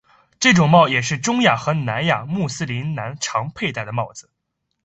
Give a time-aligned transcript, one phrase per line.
[0.39, 4.31] 这种帽也是中亚和南亚穆斯林男子常佩戴的帽子。